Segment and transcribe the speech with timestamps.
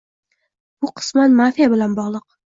[0.85, 2.25] Bu qisman mafiya bilan bog‘liq